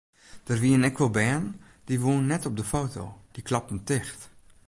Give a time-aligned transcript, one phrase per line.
[0.47, 1.45] Der wienen ek wol bern
[1.87, 3.03] dy woenen net op de foto,
[3.33, 4.19] dy klapten ticht.